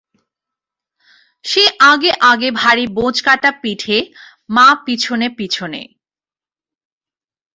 সে 1.45 1.63
আগে 1.83 2.11
আগে 2.21 2.49
ভারী 2.51 2.85
বোঁচকাটা 2.87 3.51
পিঠে, 3.61 3.97
মা 4.49 4.67
পিছনে 4.85 5.27
পিছনে। 5.37 5.81